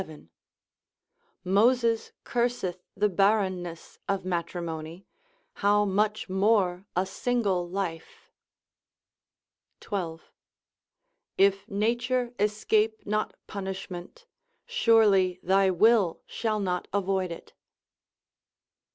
Moses 1.43 2.11
curseth 2.23 2.81
the 2.97 3.07
barrenness 3.07 3.99
of 4.09 4.25
matrimony, 4.25 5.05
how 5.61 5.85
much 5.85 6.27
more 6.27 6.85
a 6.95 7.05
single 7.05 7.69
life?—12. 7.69 10.21
If 11.37 11.69
nature 11.69 12.33
escape 12.39 13.03
not 13.05 13.35
punishment, 13.45 14.25
surely 14.65 15.39
thy 15.43 15.69
will 15.69 16.23
shall 16.25 16.59
not 16.59 16.87
avoid 16.91 17.31
it. 17.31 17.53